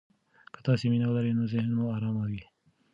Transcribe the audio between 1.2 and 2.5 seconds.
نو ذهن مو ارام وي.